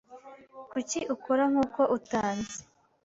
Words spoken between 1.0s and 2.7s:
ukora nkuko utanzi?